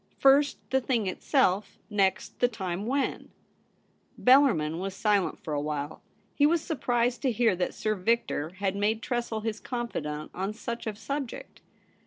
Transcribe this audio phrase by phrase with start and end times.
[0.17, 3.29] First, the thing itself; next the time when.'
[4.17, 4.55] 10— 2 148 THE REBEL ROSE.
[4.57, 6.01] Bellarmin was silent for awhile.
[6.33, 10.87] He was surprised to hear that Sir Victor had made Tressel his confidant on such
[10.87, 11.61] a subject.